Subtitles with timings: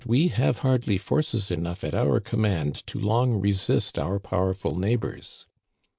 [0.03, 5.45] 155 we have hardly forces enough at our command to long resist our powerful neighbors."